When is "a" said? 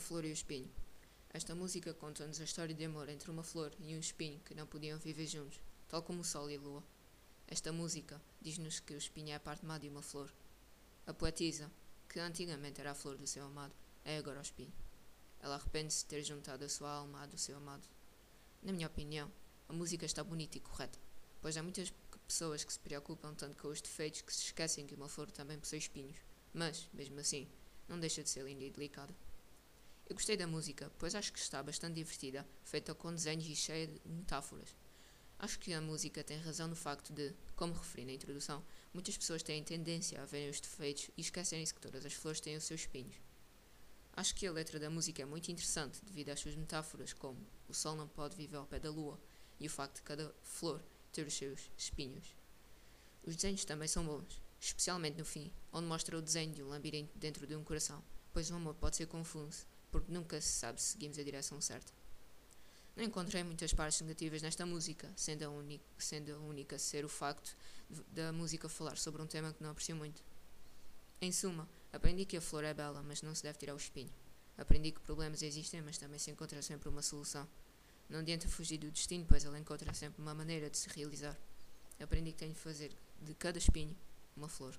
2.40-2.44, 6.56-6.60, 9.34-9.40, 11.06-11.14, 12.90-12.94, 16.64-16.68, 19.68-19.72, 35.72-35.80, 40.20-40.24, 44.48-44.52, 61.18-61.22, 65.44-65.48, 66.34-66.38, 72.36-72.40